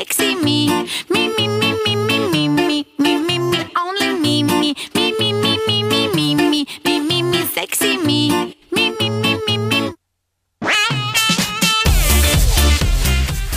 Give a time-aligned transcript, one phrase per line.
[0.00, 0.66] sexy me.
[1.10, 5.32] Me, me, me, me, me, me, me, me, me, me, only me, me, me, me,
[5.34, 8.56] me, me, me, me, me, me, me, me, sexy me.
[8.70, 9.92] Me, me, me, me, me.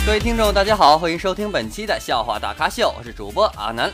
[0.04, 3.90] 各位听众，大家好，欢迎收听本期的笑话大咖秀，我是主播阿南。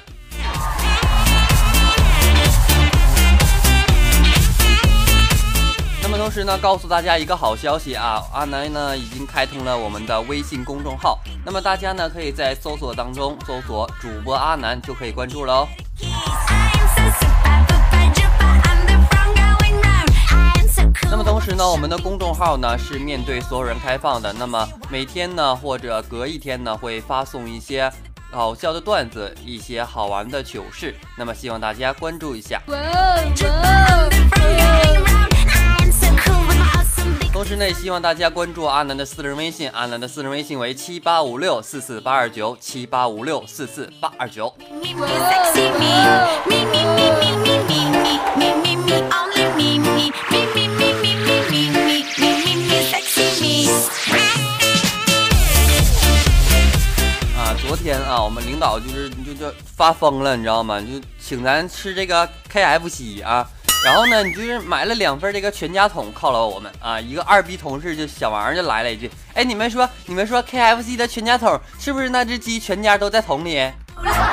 [6.20, 15.68] 同时呢，告诉大家一个好消息啊，阿南呢已经开通了我们的微信公众号，那么大家呢可以在搜索当中搜索主播阿南就可以关注了哦。
[21.10, 24.30] 那么同时呢，我们的公众号呢是面对所有人开放的。
[24.30, 27.90] 那么每天呢或者隔一天呢会发送一些
[28.30, 30.94] 好笑的段子，一些好玩的糗事。
[31.16, 32.60] 那么希望大家关注一下。
[37.40, 44.48] 同时呢，希望大家关注阿南的私人微信，阿南的私人微信为七八五六四四八二九七八五六四四八二九。
[57.38, 60.78] 啊，昨天啊，我们领导就是就就发疯了，你知道吗？
[60.78, 63.48] 就请咱吃这个 KFC 啊。
[63.82, 67.00] 然后呢，你就是买了两份这个全家桶犒劳我们啊。
[67.00, 73.70] 一个二逼同事就小王就来了一句：“哎，你们说你们说 KFC 的全家桶是不是那只鸡全家都在桶里？”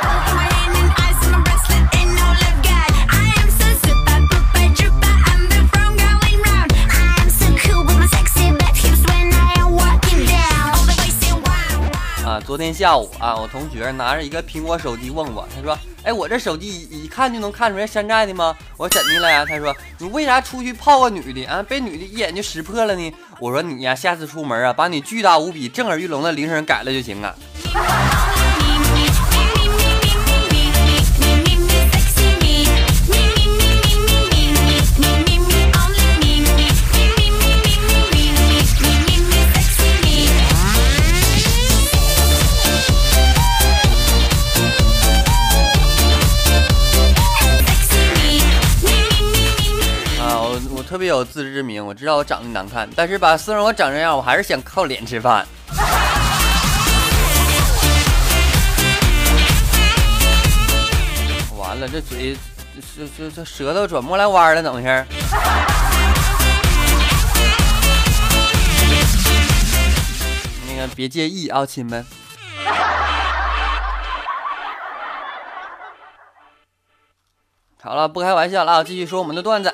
[12.48, 27.36] 昨天下午啊，我同学拿着一个苹果手机问我，他说：“哎，我这手机一看就能看出来山寨的吗？”我说：“怎的了呀？”他说：“你为啥出去泡个女的啊，被女的一眼就识破了呢？”我说：“你呀，下次出门啊，把你巨大无比、震耳欲聋的铃声改了就行啊。”
[51.18, 55.46] 有自知之明，我知道我长得难看，但是吧，虽然我长这样，我还是想靠脸吃饭。
[61.58, 62.38] 完了，这嘴，
[62.96, 65.06] 这这这舌头转不过来弯了，怎么回事？
[70.68, 72.06] 那个别介意啊，亲们。
[77.88, 79.74] 好了，不开玩笑了啊，继续说我们的段子。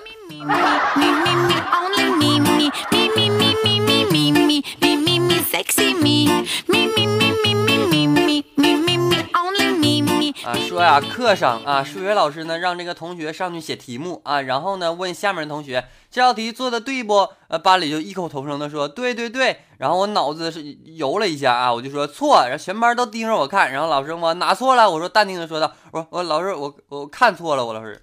[10.43, 17.29] 啊，说呀，课上啊，数学老师呢让这个同学上去写题目啊，然后呢问下面的同学这道题做的对不？
[17.47, 28.01] 呃，班里就异口同声的说对对对，然后我脑子是游了一下啊，我就说错，然后全班都盯着我看，然后老师我哪错了，我说淡定的说道，我我老师我我看错了，我老师。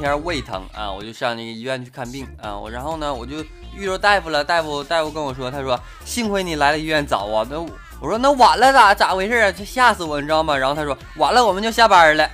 [0.00, 3.44] 天胃疼啊，我就上那个医院去看病啊，我然后呢，我就
[3.76, 7.68] 遇着大夫了，大夫大夫跟我说，他说幸亏你来了医院早啊，那我
[8.00, 9.52] 我说那晚了咋咋回事啊？
[9.52, 10.56] 这吓死我，你知道吗？
[10.56, 12.28] 然后他说晚了我们就下班了。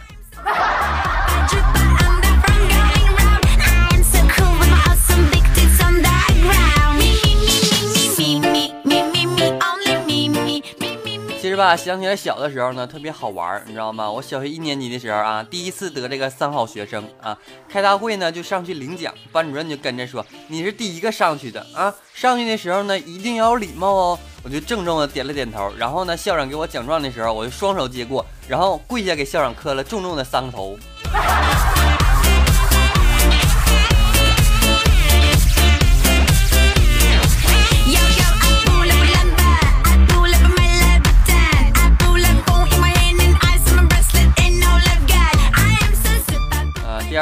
[11.57, 14.11] 是吧，想起来小的时候呢，特别好玩，你知道吗？
[14.11, 17.35] 我小学一年级的时候啊，第一次得这个三好学生啊，
[17.67, 24.19] 开大会呢就上去领奖，班主任就跟着说你是第一个上去的啊，上去的时候呢一定要有礼貌哦。
[24.45, 30.79] 我就郑重的点了点头，然后呢，校长给我奖状的时候，我就双手接过，然后跪下给校长磕了重重的三个头。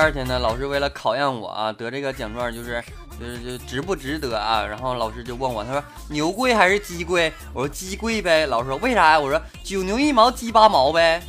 [0.04, 2.84] 二天呢，老师为了考验我啊，得这个奖状就是
[3.18, 4.62] 就是就值不值得啊？
[4.62, 7.32] 然后老师就问我，他说牛贵还是鸡贵？
[7.54, 8.44] 我说鸡贵呗。
[8.44, 9.18] 老师说为啥呀？
[9.18, 11.22] 我说九牛一毛，鸡八毛呗。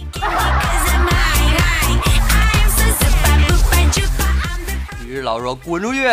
[5.07, 6.09] 于是老师说滚出去。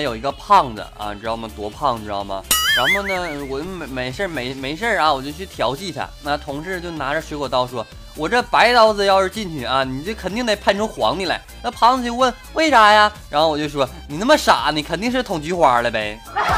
[0.00, 1.48] 有一个胖子啊，你知道吗？
[1.56, 2.42] 多胖，你知道吗？
[2.76, 6.08] 然后呢，我就没没事儿没没事儿啊，我就去调戏他。
[6.22, 7.86] 那同事就拿着水果刀说
[8.16, 16.18] ：“我这白刀子要是进去啊，你这肯定得喷出黄的来。”那胖子就问：“为啥呀？”然后我就说：“你那么傻，你肯定是捅菊花了呗。”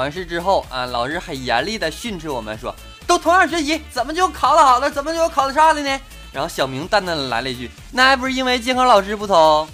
[0.00, 2.74] 完事之后啊，老师很严厉的训斥我们说
[3.06, 6.00] ：“都同样学习，怎么就考的好了，怎么就考的差的呢？”
[6.32, 9.68] 然后小明淡淡的来了一句：“那还不是因为监考老师不同。”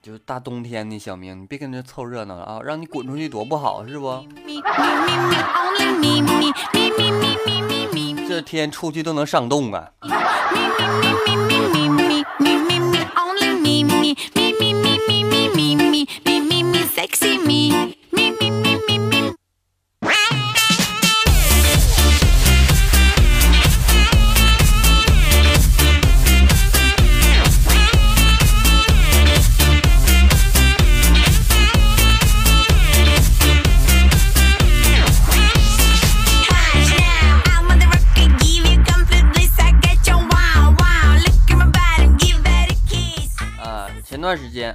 [0.00, 2.60] 就是大冬天的，小明你别跟着凑热闹了啊！
[2.62, 4.24] 让你滚出去多不好是不？
[8.28, 9.90] 这天出去都能上冻啊！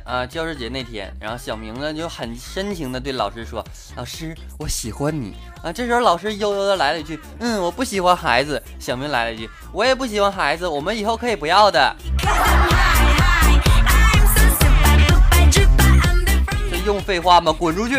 [0.03, 3.63] 啊，教师节那天，然后小明呢就很深情的对老师说
[3.95, 11.95] ：“老师，我喜欢你啊。”这时候老师悠悠的来了一句：“嗯，我不喜欢孩子。”小明来了一句：“我也不喜欢孩子，我们以后可以不要的。
[16.71, 17.51] ”这用废话吗？
[17.51, 17.95] 滚出去！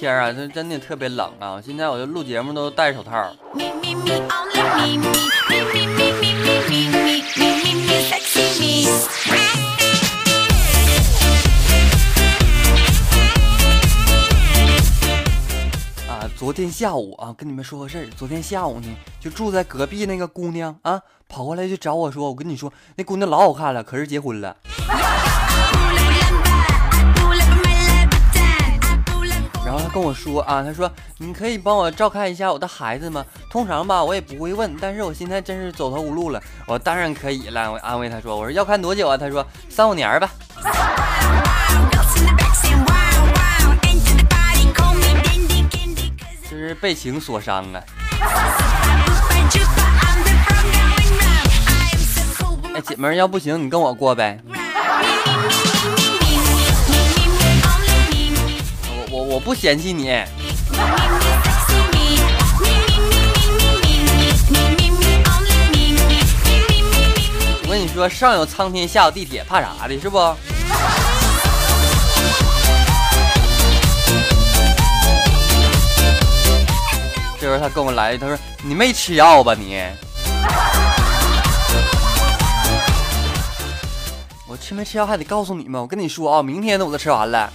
[0.00, 1.60] 天儿啊，这真的特别冷啊！
[1.62, 3.14] 现在我就录节目都戴手套。
[3.18, 3.34] 啊，
[16.34, 18.08] 昨天下午啊，跟你们说个事儿。
[18.16, 18.88] 昨天下午呢，
[19.20, 20.98] 就住在隔壁那个姑娘啊，
[21.28, 24.56] 跑过来就找我说：“我跟你说，那姑娘老好看了，可是结婚了。”
[29.80, 33.24] 后她跟我说啊，他说：“你可以帮我照看一下我的孩子吗？
[33.50, 40.30] 通常吧，我也不会问，但是我现在真是走投无路了。”我当然可以了，我安慰他说：“我说要看多久啊？”他说：“三五年儿吧。”
[46.48, 47.82] 这是被情所伤啊！
[52.74, 54.38] 哎，姐们儿，要不行你跟我过呗。
[59.40, 60.22] 不嫌弃你。
[67.62, 70.18] 我跟你说，上有苍天，下有地铁，怕啥的，是不？
[77.40, 79.80] 这时候他跟我来，他说：“你没吃药吧你？”
[84.46, 85.80] 我吃没吃药还得告诉你吗？
[85.80, 87.50] 我跟你说啊，明天的我都吃完了。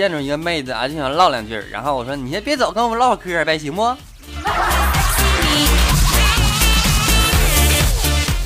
[0.00, 3.82] 见着一个妹子啊，就想唠两句，然后我说：“你先别走，跟我们唠会嗑呗，行不？”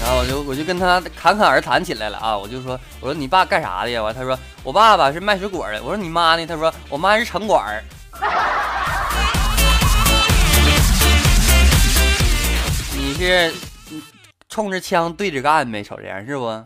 [0.01, 4.03] 然后我就我就跟他侃侃而谈起来了啊，我就说我说你爸干啥的呀？
[4.03, 5.81] 完他说我爸爸是卖水果的。
[5.81, 6.45] 我说你妈呢？
[6.45, 7.81] 他说我妈是城管。
[12.99, 13.55] 你是
[14.49, 15.85] 冲着枪对着干呗？
[15.85, 16.65] 瞅这样是不？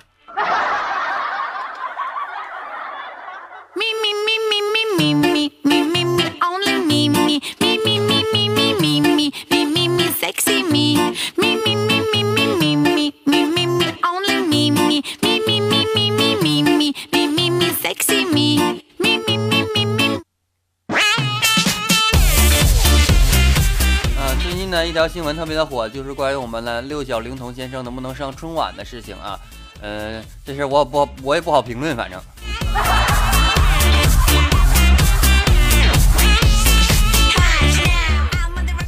[25.09, 29.41] 条新闻特别的火，就是关于我们的六小龄童先生能不能上春晚的事情啊。
[29.81, 32.21] 呃，这事儿我不我也不好评论，反正。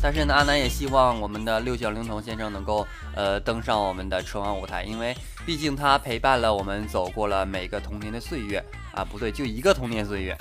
[0.03, 8.63] 但是呢，阿南也希望我们的六小龄童先生能够呃登上我们的春晚舞台，因为毕竟他陪伴了我们走过了每个童年的岁月
[8.93, 10.37] 啊，不对，就一个童年岁月。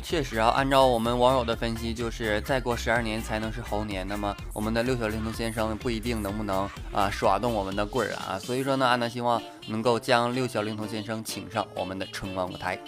[0.00, 4.06] 确实啊，按照我们网友的分析，就是再过十二年才能是猴年。
[4.06, 8.38] 那么我们的六小龄童先生不一定能不能啊耍动我们的棍儿啊。
[8.38, 12.78] 所以说呢，安娜希望能够将六小龄童先生请上我们的春晚舞台。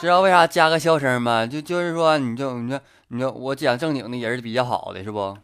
[0.00, 1.46] 知道为啥加个笑声吗？
[1.46, 5.36] 就就是说，你就你就你就我讲正经的人比较好的是不？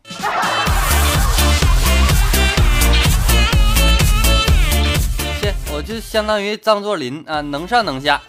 [5.86, 8.20] 就相当于张作霖啊，能上能下。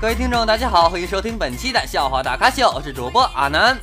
[0.00, 3.76] 各位听众，大家好，欢迎收听本期的笑话大咖秀，我是主播阿南。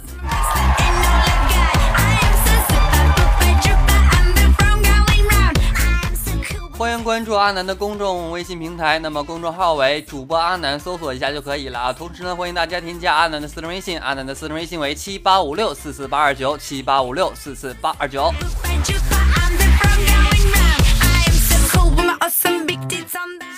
[6.84, 11.94] 欢迎关注阿南的公众微信平台，那么公众号为主播阿南，搜索一下就可以了啊。
[11.94, 18.34] 同时呢，欢迎大家添加阿南的私人微信，阿南的私人微信为七八五六四四八二九七八五六四四八二九。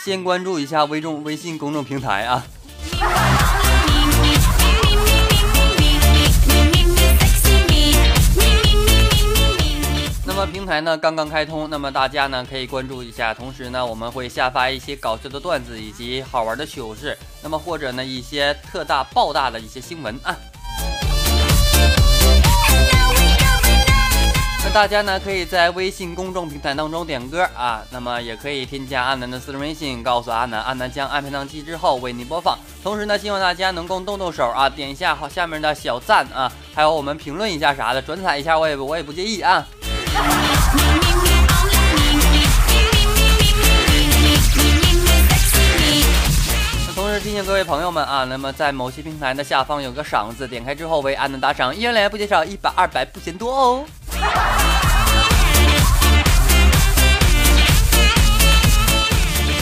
[0.03, 2.43] 先关注一下微众微信公众平台啊。
[10.51, 13.33] 平台呢刚刚开通，那么大家呢可以关注一下。
[13.33, 20.35] 同时呢，我们会下发一些搞笑的段子以及好玩的糗事，那么或者呢一些特大爆大的一些新闻啊。
[24.63, 32.57] 那大家呢可以在微信公众平台当中点歌啊，那么也可以添加阿南的私人微信，告诉阿南，阿南将安排档机之后为您播放。
[32.81, 39.67] 同时呢，希望大家能够动动手啊，点一下好下面的小赞啊，还有我们评论一下啥的，转载一下我也我也不介意啊。
[47.25, 53.83] 提醒各位朋友们啊，那么在某些平台的下方有个赏字，点开之后为安能打赏，一元两元不减少，一百二百不嫌多哦。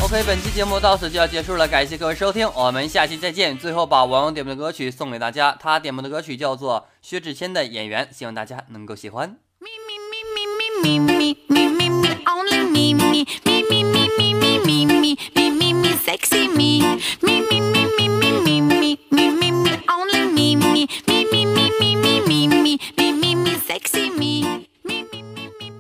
[0.01, 3.58] OK，本期节目到此就要结束了，感谢各位收听，我们下期再见。
[3.58, 9.38] 最后把网友点播的歌曲送给大家，他点播的歌曲叫做薛之谦的《演员》，希望大家能够喜欢。
[9.62, 10.20] Me, me, me,
[10.84, 14.34] me, me, me, me, me, me, me, only me, me, me, me, me, me, me,
[14.34, 15.43] me, me, me, me, me,
[16.03, 16.81] sexy me.
[17.22, 21.45] Me, me, me, me, me, me, me, me, me, me, only me, me, me, me,
[21.45, 24.67] me, me, me, me, me, me, me, me, sexy me.
[24.83, 25.72] Me, me, me, me.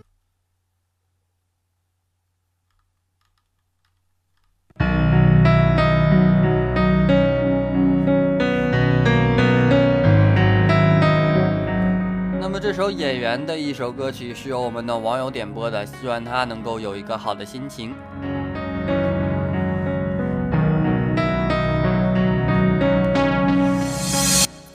[12.39, 17.93] 那么这首《演员》的一首歌曲是由我们的网友点播的，希望他能够有一个好的心情。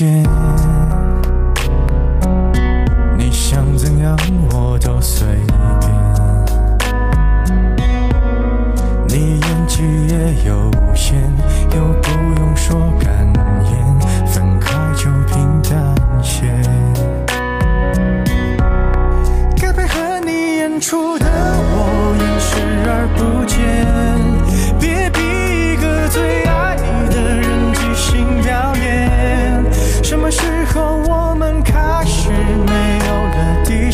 [0.00, 0.27] imagine